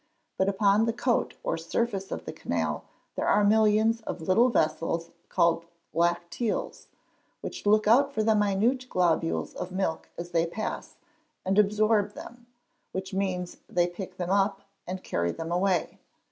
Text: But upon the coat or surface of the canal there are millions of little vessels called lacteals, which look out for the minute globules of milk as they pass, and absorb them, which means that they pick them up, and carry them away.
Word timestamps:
But 0.35 0.49
upon 0.49 0.85
the 0.85 0.93
coat 0.93 1.35
or 1.43 1.59
surface 1.59 2.11
of 2.11 2.25
the 2.25 2.33
canal 2.33 2.85
there 3.15 3.27
are 3.27 3.43
millions 3.43 4.01
of 4.07 4.19
little 4.19 4.49
vessels 4.49 5.11
called 5.29 5.63
lacteals, 5.93 6.87
which 7.41 7.67
look 7.67 7.85
out 7.87 8.11
for 8.11 8.23
the 8.23 8.33
minute 8.33 8.89
globules 8.89 9.53
of 9.53 9.71
milk 9.71 10.09
as 10.17 10.31
they 10.31 10.47
pass, 10.47 10.95
and 11.45 11.59
absorb 11.59 12.13
them, 12.15 12.47
which 12.93 13.13
means 13.13 13.57
that 13.67 13.75
they 13.75 13.85
pick 13.85 14.17
them 14.17 14.31
up, 14.31 14.61
and 14.87 15.03
carry 15.03 15.29
them 15.31 15.51
away. 15.51 15.99